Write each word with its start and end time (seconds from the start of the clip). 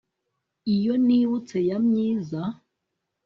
iyo 0.75 0.93
nibutse 1.05 1.57
ya 1.69 1.77
myiza 1.87 2.41